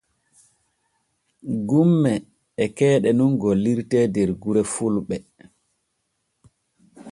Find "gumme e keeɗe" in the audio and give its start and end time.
1.67-3.09